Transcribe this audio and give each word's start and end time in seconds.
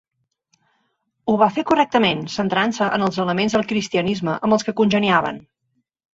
Ho 1.29 1.35
va 1.41 1.49
fer 1.57 1.63
correctament, 1.71 2.23
centrant-se 2.37 2.89
en 2.99 3.05
els 3.09 3.21
elements 3.25 3.59
del 3.59 3.67
Cristianisme 3.75 4.37
amb 4.41 4.59
els 4.59 4.69
que 4.71 4.77
congeniaven. 4.83 5.41